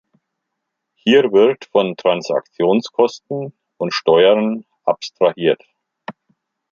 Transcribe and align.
Hier 0.95 1.31
wird 1.31 1.65
von 1.65 1.95
Transaktionskosten 1.95 3.53
und 3.77 3.93
Steuern 3.93 4.65
abstrahiert. 4.83 5.63